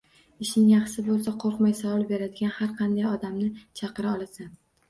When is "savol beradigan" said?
1.81-2.57